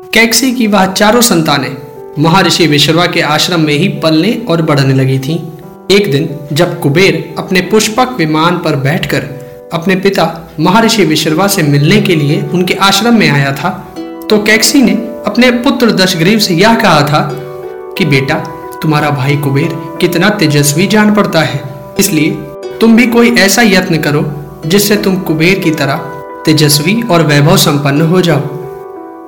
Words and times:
कैक्सी 0.00 0.52
की 0.52 0.66
वह 0.66 0.86
चारों 0.86 1.20
संतानें 1.20 1.76
महर्षि 2.18 2.66
विश्रवा 2.66 3.06
के 3.06 3.20
आश्रम 3.20 3.60
में 3.60 3.72
ही 3.74 3.88
पलने 3.88 4.32
और 4.48 4.62
बढ़ने 4.62 4.94
लगी 4.94 5.18
थीं। 5.18 5.38
एक 5.90 6.10
दिन 6.12 6.28
जब 6.52 6.78
कुबेर 6.80 7.34
अपने 7.38 7.60
पुष्पक 7.60 8.14
विमान 8.18 8.58
पर 8.58 8.76
बैठकर 8.76 9.22
अपने 9.72 9.96
पिता 9.96 10.26
महर्षि 10.60 11.04
विश्रवा 11.04 11.46
से 11.46 11.62
मिलने 11.62 12.00
के 12.02 12.16
लिए 12.16 12.42
उनके 12.42 12.74
आश्रम 12.74 13.18
में 13.18 13.28
आया 13.30 13.52
था 13.52 13.70
तो 14.30 14.38
कैक्सी 14.42 14.82
ने 14.82 14.92
अपने 15.26 15.50
पुत्र 15.50 15.92
दशग्रीव 15.92 16.38
से 16.38 16.54
यह 16.54 16.74
कहा 16.74 17.00
था 17.02 17.20
कि, 17.98 18.04
बेटा, 18.04 18.34
तुम्हारा 18.82 19.10
भाई 19.10 19.36
कुबेर 19.36 19.74
कितना 20.00 20.28
तेजस्वी 20.30 20.86
जान 20.86 21.14
पड़ता 21.14 21.40
है, 21.40 21.62
इसलिए 21.98 22.30
तुम 22.80 22.96
भी 22.96 23.06
कोई 23.06 23.34
ऐसा 23.36 23.62
यत्न 23.62 23.98
करो 23.98 24.24
जिससे 24.66 24.96
तुम 24.96 25.16
कुबेर 25.20 25.58
की 25.58 25.70
तरह 25.70 25.96
तेजस्वी 26.44 27.02
और 27.02 27.22
वैभव 27.22 27.56
संपन्न 27.56 28.00
हो 28.02 28.20
जाओ 28.20 28.59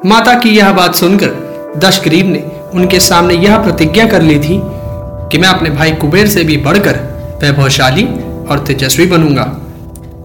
माता 0.05 0.33
की 0.35 0.51
यह 0.51 0.73
बात 0.73 0.95
सुनकर 0.95 1.75
दशग्रीव 1.79 2.27
ने 2.27 2.39
उनके 2.75 2.99
सामने 3.01 3.35
यह 3.35 3.57
प्रतिज्ञा 3.59 4.07
कर 4.07 4.23
ली 4.23 4.39
थी 4.39 4.59
कि 5.31 5.39
मैं 5.39 5.49
अपने 5.49 5.71
भाई 5.71 5.93
कुबेर 5.93 6.29
से 6.29 6.45
भी 6.45 6.57
बढ़कर 6.57 6.97
वैभवशाली 7.43 8.05
और 8.51 8.65
तेजस्वी 8.67 9.07
बनूँगा। 9.07 9.45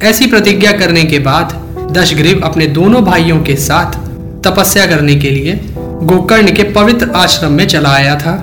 ऐसी 0.03 0.27
प्रतिज्ञा 0.27 0.71
करने 0.71 1.03
के 1.03 1.19
बाद 1.19 1.53
दशग्रीव 1.91 2.41
अपने 2.45 2.67
दोनों 2.67 3.03
भाइयों 3.05 3.39
के 3.43 3.55
साथ 3.55 3.97
तपस्या 4.43 4.85
करने 4.85 5.15
के 5.15 5.31
लिए 5.31 5.59
गोकर्ण 5.75 6.55
के 6.55 6.63
पवित्र 6.73 7.09
आश्रम 7.15 7.51
में 7.51 7.67
चला 7.67 7.89
आया 7.89 8.15
था। 8.15 8.35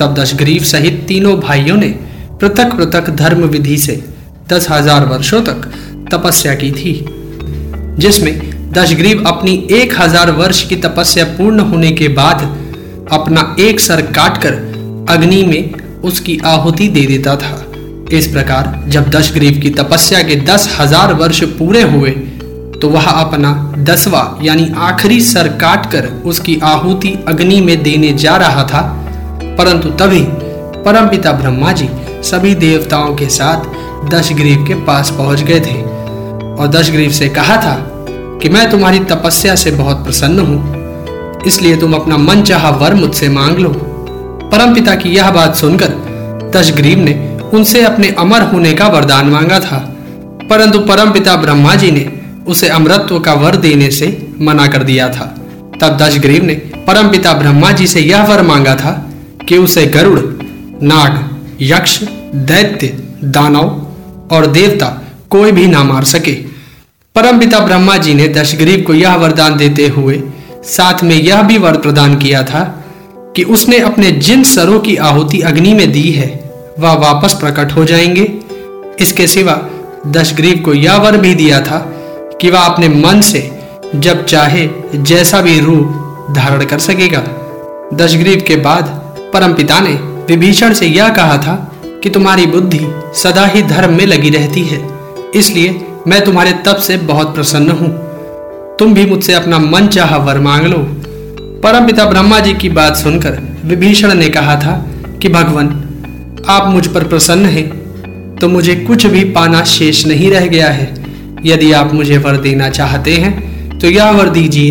तब 0.00 0.14
दशग्रीव 0.18 0.64
सहित 0.64 1.04
तीनों 1.08 1.38
भाइयों 1.40 1.76
ने 1.76 1.88
पृथक 2.40 2.76
पृथक 2.76 3.10
धर्म 3.12 3.44
विधि 3.46 3.76
से 3.78 4.02
दस 4.48 4.70
हज़ार 4.70 5.06
वर्षों 5.06 5.42
तक 5.42 5.70
तपस्या 6.12 6.54
की 6.54 6.70
थी, 6.72 6.94
जिसमें 7.98 8.53
दशग्रीव 8.74 9.22
अपनी 9.26 9.52
एक 9.72 9.92
हज़ार 9.98 10.30
वर्ष 10.30 10.62
की 10.68 10.76
तपस्या 10.76 11.24
पूर्ण 11.24 11.60
होने 11.60 11.90
के 11.92 12.08
बाद 12.08 12.40
अपना 13.12 13.54
एक 13.60 13.80
सर 13.80 14.00
काटकर 14.12 14.54
अग्नि 15.10 15.42
में 15.42 16.02
उसकी 16.02 16.38
आहुति 16.44 16.88
दे 16.88 17.04
देता 17.06 17.36
था। 17.36 17.52
इस 18.12 18.26
प्रकार 18.26 18.84
जब 18.88 19.10
दशग्रीव 19.10 19.60
की 19.60 19.70
तपस्या 19.70 20.22
के 20.22 20.36
दस 20.42 20.68
हज़ार 20.80 21.14
वर्ष 21.14 21.42
पूरे 21.58 21.82
हुए 21.82 22.10
तो 22.80 22.88
वह 22.90 23.08
अपना 23.10 23.52
दसवा 23.84 24.26
यानी 24.42 24.68
आखिरी 24.82 25.20
सर 25.22 25.48
काटकर 25.58 26.08
उसकी 26.26 26.58
आहुति 26.64 27.16
अग्नि 27.28 27.60
में 27.60 27.82
देने 27.82 28.12
जा 28.16 28.36
रहा 28.36 28.64
था। 28.64 28.82
परंतु 29.58 29.90
तभी 29.96 30.24
परमपिता 30.84 31.32
ब्रह्मा 31.32 31.72
जी 31.72 31.88
सभी 32.24 32.54
देवताओं 32.58 33.14
के 33.14 33.28
साथ 33.30 33.72
दशग्रीव 34.10 34.66
के 34.66 34.84
पास 34.84 35.10
पहुँच 35.10 35.42
गए 35.42 35.60
थे 35.60 35.82
और 36.54 36.68
दशग्रीव 36.68 37.10
से 37.12 37.28
कहा 37.30 37.56
था 37.56 37.74
कि 38.44 38.50
मैं 38.50 38.70
तुम्हारी 38.70 38.98
तपस्या 38.98 39.54
से 39.54 39.70
बहुत 39.70 40.04
प्रसन्न 40.04 40.38
हूँ। 40.38 41.42
इसलिए 41.46 41.76
तुम 41.76 41.94
अपना 41.94 42.16
मन 42.16 42.42
चाह 42.42 42.70
वर 42.70 42.94
मुझसे 42.94 43.28
मांग 43.28 43.58
लो। 43.58 43.68
परमपिता 44.52 44.94
की 44.94 45.08
यह 45.08 45.30
बात 45.30 45.56
सुनकर 45.56 45.88
दशग्रीव 46.56 46.98
ने 46.98 47.40
उनसे 47.54 47.82
अपने 47.84 48.08
अमर 48.08 48.42
होने 48.42 48.74
का 48.74 48.88
वरदान 48.88 49.26
मांगा 49.26 49.60
था। 49.60 49.96
परंतु 50.50 50.78
परमपिता 50.78 51.36
ब्रह्मा 51.36 51.74
जी 51.74 51.90
ने 51.90 52.12
उसे 52.46 52.68
अमरत्व 52.68 53.20
का 53.20 53.32
वर 53.32 53.56
देने 53.56 53.90
से 53.90 54.28
मना 54.40 54.66
कर 54.66 54.82
दिया 54.82 55.08
था। 55.08 55.36
तब 55.80 55.96
दशग्रीव 55.96 56.44
ने 56.44 56.54
परमपिता 56.54 57.32
ब्रह्मा 57.32 57.72
जी 57.72 57.86
से 57.86 58.00
यह 58.00 58.24
वर 58.24 58.42
मांगा 58.42 58.74
था 58.74 59.10
कि 59.48 59.58
उसे 59.58 59.86
गरुड़, 59.86 60.20
नाग, 60.82 61.40
यक्ष, 61.60 62.02
दैत्य, 62.34 62.98
दानव 63.24 63.86
और 64.30 64.46
देवता 64.46 65.02
कोई 65.30 65.52
भी 65.52 65.66
ना 65.66 65.84
मार 65.84 66.04
सके। 66.04 66.53
परमपिता 67.14 67.58
ब्रह्मा 67.60 67.96
जी 67.96 68.14
ने 68.14 68.26
दशग्रीव 68.28 68.80
को 68.86 68.94
यह 68.94 69.14
वरदान 69.14 69.56
देते 69.56 69.86
हुए 69.88 70.22
साथ 70.64 71.02
में 71.04 71.14
यह 71.16 71.42
भी 71.42 71.58
वर 71.58 71.76
प्रदान 71.76 72.16
किया 72.16 72.42
था 72.42 72.62
कि 73.36 73.42
उसने 73.42 73.78
अपने 73.78 74.10
जिन 74.12 74.42
सरों 74.44 74.80
की 74.80 74.96
आहुति 74.96 75.40
अग्नि 75.40 75.74
में 75.74 75.92
दी 75.92 76.10
है, 76.10 76.26
वह 76.78 76.92
वापस 76.92 77.34
प्रकट 77.34 77.72
हो 77.72 77.84
जाएँगे। 77.84 78.24
इसके 79.00 79.26
सिवा 79.26 79.60
दशग्रीव 80.06 80.58
को 80.64 80.74
यह 80.74 80.96
वर 80.96 81.16
भी 81.16 81.34
दिया 81.34 81.60
था 81.60 81.78
कि 82.40 82.50
वह 82.50 82.60
अपने 82.60 82.88
मन 82.88 83.20
से 83.20 83.50
जब 83.94 84.24
चाहे 84.24 84.68
जैसा 84.94 85.40
भी 85.40 85.58
रूप 85.60 86.34
धारण 86.36 86.64
कर 86.64 86.78
सकेगा। 86.78 87.24
दशग्रीव 87.94 88.44
के 88.46 88.56
बाद 88.56 88.84
परमपिता 89.34 89.80
ने 89.80 89.94
विभीषण 90.26 90.74
से 90.74 90.86
यह 90.86 91.08
कहा 91.08 91.38
था 91.38 91.56
कि 92.02 92.10
तुम्हारी 92.10 92.46
बुद्धि 92.46 92.86
सदा 93.14 93.46
ही 93.46 93.62
धर्म 93.62 93.94
में 93.94 94.06
लगी 94.06 94.30
रहती 94.30 94.64
है, 94.64 94.86
इसलिए 95.34 95.80
मैं 96.08 96.24
तुम्हारे 96.24 96.52
तप 96.66 96.76
से 96.76 96.96
बहुत 96.96 97.34
प्रसन्न 97.34 97.70
हूँ। 97.70 97.88
तुम 98.78 98.92
भी 98.94 99.04
मुझसे 99.06 99.32
अपना 99.32 99.58
मन 99.58 99.86
चाह 99.86 100.16
वर 100.16 100.38
मांग 100.38 100.66
लो। 100.66 100.78
परमपिता 101.62 102.04
ब्रह्मा 102.04 102.40
जी 102.40 102.52
की 102.54 102.68
बात 102.68 102.96
सुनकर 102.96 103.38
विभीषण 103.64 104.14
ने 104.14 104.28
कहा 104.28 104.56
था 104.56 104.74
कि, 105.22 105.28
भगवान, 105.28 105.68
आप 106.48 106.68
मुझ 106.68 106.86
पर 106.86 107.04
प्रसन्न 107.04 107.46
हैं 107.46 108.36
तो 108.36 108.48
मुझे 108.48 108.74
कुछ 108.76 109.06
भी 109.06 109.24
पाना 109.30 109.62
शेष 109.64 110.04
नहीं 110.06 110.30
रह 110.30 110.46
गया 110.46 110.68
है। 110.68 110.92
यदि 111.44 111.72
आप 111.72 111.94
मुझे 111.94 112.18
वर 112.18 112.36
देना 112.36 112.68
चाहते 112.70 113.14
हैं 113.14 113.78
तो 113.78 113.86
यह 113.86 114.10
वर 114.10 114.28
दीजिए 114.28 114.70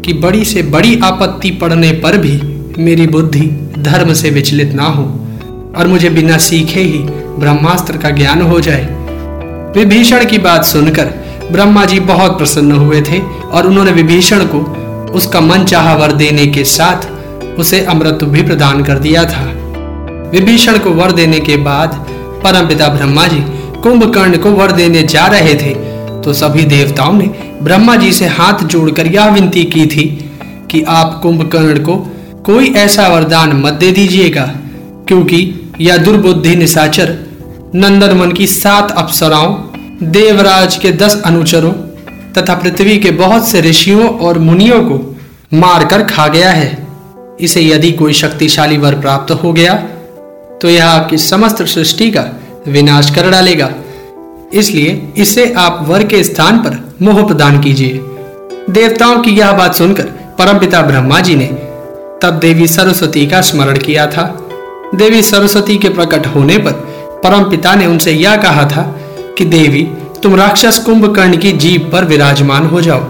कि 0.00 0.12
बड़ी 0.12 0.44
से 0.44 0.62
बड़ी 0.62 0.98
आपत्ति 1.04 1.50
पड़ने 1.50 1.92
पर 1.92 2.18
भी 2.18 2.36
मेरी 2.82 3.06
बुद्धि 3.06 3.46
धर्म 3.78 4.12
से 4.12 4.30
विचलित 4.30 4.72
ना 4.72 4.86
हो 4.88 5.04
और 5.76 5.86
मुझे 5.86 6.10
बिना 6.10 6.38
सीखे 6.38 6.80
ही 6.80 6.98
ब्रह्मास्त्र 7.38 7.96
का 7.96 8.10
ज्ञान 8.10 8.42
हो 8.42 8.60
जाए। 8.60 9.03
विभीषण 9.74 10.24
की 10.24 10.38
बात 10.38 10.64
सुनकर 10.64 11.06
ब्रह्मा 11.52 11.84
जी 11.84 11.98
बहुत 12.00 12.36
प्रसन्न 12.38 12.72
हुए 12.72 13.00
थे 13.02 13.18
और 13.44 13.66
उन्होंने 13.66 13.92
विभीषण 13.92 14.44
को 14.44 14.58
उसका 15.12 15.40
मन 15.40 15.64
चाह 15.64 15.92
वर 15.94 16.12
देने 16.12 16.46
के 16.46 16.64
साथ 16.64 17.58
उसे 17.58 17.80
अमृत 17.84 18.24
भी 18.24 18.42
प्रदान 18.42 18.84
कर 18.84 18.98
दिया 18.98 19.24
था। 19.24 19.44
विभीषण 20.30 20.78
को 20.78 20.90
वर 20.90 21.12
देने 21.12 21.40
के 21.40 21.56
बाद 21.56 21.94
परमपिता 22.44 22.88
ब्रह्मा 22.88 23.26
जी 23.26 23.40
कुंभकर्ण 23.82 24.38
को 24.38 24.50
वर 24.50 24.72
देने 24.72 25.02
जा 25.02 25.26
रहे 25.26 25.54
थे। 25.54 25.74
तो 26.22 26.32
सभी 26.32 26.62
देवताओं 26.62 27.12
ने 27.12 27.26
ब्रह्मा 27.62 27.96
जी 27.96 28.12
से 28.12 28.26
हाथ 28.26 28.64
जोड़कर 28.64 29.06
यह 29.06 29.28
विनती 29.28 29.64
की 29.64 29.86
थी 29.86 30.04
कि 30.70 30.82
आप 30.82 31.20
कुंभकर्ण 31.22 31.78
को 31.78 31.96
कोई 32.46 32.72
ऐसा 32.76 33.08
वरदान 33.08 33.52
मत 33.56 33.72
दे 33.72 33.90
दीजिएगा, 33.90 34.50
क्योंकि 35.08 35.54
यह 35.80 35.96
दुर्बुद्धि 35.96 36.56
निशाचर 36.56 37.16
नंदनवन 37.74 38.32
की 38.32 38.46
सात 38.46 38.90
अप्सराओं, 38.92 39.54
देवराज 40.02 40.76
के 40.76 40.90
दस 40.92 41.20
अनुचरों 41.26 41.72
तथा 42.32 42.54
पृथ्वी 42.54 42.98
के 42.98 43.10
बहुत 43.10 43.48
से 43.48 43.60
ऋषियों 43.60 44.08
और 44.18 44.38
मुनियों 44.38 44.80
को 44.82 44.98
मारकर 45.54 46.02
खा 46.04 46.26
गया 46.28 46.50
है। 46.50 46.86
इसे 47.40 47.62
यदि 47.62 47.90
कोई 47.92 48.12
शक्तिशाली 48.12 48.76
वर 48.76 48.98
प्राप्त 49.00 49.32
हो 49.34 49.52
गया 49.52 49.74
तो 50.62 50.68
यह 50.68 50.86
आपकी 50.86 51.18
समस्त 51.18 51.62
सृष्टि 51.64 52.10
का 52.10 52.24
विनाश 52.68 53.10
कर 53.14 53.30
डालेगा। 53.30 53.70
इसलिए 54.52 55.12
इसे 55.16 55.52
आप 55.56 55.84
वर 55.88 56.04
के 56.04 56.22
स्थान 56.24 56.58
पर 56.58 56.80
मोह 57.02 57.26
प्रदान 57.26 57.60
कीजिए। 57.60 58.00
देवताओं 58.70 59.20
की 59.20 59.30
यह 59.30 59.52
बात 59.52 59.74
सुनकर 59.74 60.12
परमपिता 60.38 60.82
ब्रह्मा 60.82 61.20
जी 61.20 61.36
ने 61.36 61.46
तब 62.22 62.38
देवी 62.42 62.68
सरस्वती 62.68 63.26
का 63.26 63.40
स्मरण 63.42 63.78
किया 63.78 64.06
था। 64.06 64.32
देवी 64.94 65.22
सरस्वती 65.24 65.78
के 65.78 65.88
प्रकट 65.90 66.26
होने 66.26 66.58
पर 66.58 66.82
परम 67.24 67.50
पिता 67.50 67.74
ने 67.74 67.86
उनसे 67.86 68.12
यह 68.12 68.36
कहा 68.36 68.64
था 68.64 69.00
कि, 69.38 69.44
देवी, 69.44 69.88
तुम 70.22 70.34
राक्षस 70.34 70.78
कुंभकर्ण 70.78 71.36
की 71.36 71.52
जीव 71.52 71.90
पर 71.92 72.04
विराजमान 72.04 72.66
हो 72.66 72.80
जाओ 72.80 73.00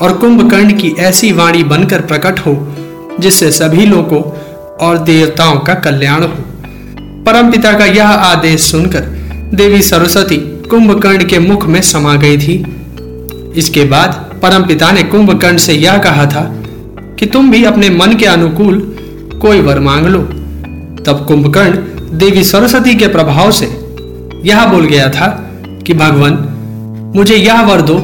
और 0.00 0.18
कुंभकर्ण 0.20 0.72
की 0.72 0.88
ऐसी 0.98 1.32
वाणी 1.32 1.64
बनकर 1.64 2.00
प्रकट 2.00 2.38
हो, 2.38 2.68
जिससे 3.20 3.50
सभी 3.50 3.86
लोगों 3.86 4.22
और 4.80 4.98
देवताओं 4.98 5.58
का 5.58 5.74
कल्याण 5.74 6.22
हो। 6.22 6.34
परम 6.98 7.50
पिता 7.50 7.72
का 7.72 7.84
यह 7.84 8.08
आदेश 8.08 8.60
सुनकर 8.60 9.00
देवी 9.54 9.82
सरस्वती 9.82 10.36
कुंभकर्ण 10.70 11.24
के 11.24 11.38
मुख 11.38 11.66
में 11.66 11.82
समा 11.82 12.16
गई 12.16 12.38
थी। 12.38 12.76
इसके 13.56 13.84
बाद 13.84 14.30
परम 14.42 14.62
पिता 14.62 14.90
ने 14.90 15.02
कुंभकर्ण 15.02 15.56
से 15.56 15.72
यह 15.72 15.98
कहा 15.98 16.26
था 16.26 16.54
कि, 17.18 17.26
तुम 17.26 17.50
भी 17.50 17.64
अपने 17.64 17.90
मन 17.90 18.16
के 18.16 18.26
अनुकूल 18.26 18.96
कोई 19.42 19.60
वर 19.60 19.80
मांग 19.80 20.06
लो। 20.06 20.22
तब 21.04 21.24
कुंभकर्ण 21.28 21.99
देवी 22.12 22.44
सरस्वती 22.44 22.94
के 22.94 23.08
प्रभाव 23.08 23.50
से 23.50 23.66
यह 24.44 24.66
बोल 24.66 24.84
गया 24.84 25.08
था 25.08 25.50
कि, 25.86 25.94
भगवान, 25.94 26.32
मुझे 27.16 27.36
यह 27.36 27.62
वर 27.62 27.80
दो 27.80 27.98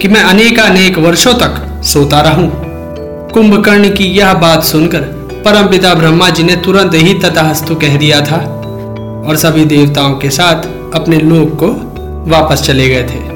कि 0.00 0.08
मैं 0.08 0.20
अनेकानेक 0.20 0.98
वर्षों 0.98 1.34
तक 1.34 1.82
सोता 1.84 2.20
रहूँ। 2.20 2.52
कुंभकर्ण 3.30 3.88
की 3.88 4.04
यह 4.04 4.34
बात 4.34 4.62
सुनकर 4.62 5.00
परमपिता 5.44 5.94
ब्रह्मा 5.94 6.30
जी 6.30 6.42
ने 6.42 6.56
तुरंत 6.56 6.94
ही 6.94 7.14
तथास्तु 7.14 7.74
कह 7.74 7.96
दिया 7.96 8.20
था 8.20 8.36
और 9.26 9.36
सभी 9.36 9.64
देवताओं 9.64 10.14
के 10.14 10.30
साथ 10.30 10.62
अपने 10.94 11.16
लोक 11.18 11.58
को 11.62 11.68
वापस 12.30 12.62
चले 12.62 12.88
गए 12.88 13.02
थे। 13.02 13.31